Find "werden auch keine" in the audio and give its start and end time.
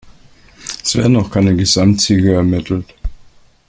0.95-1.55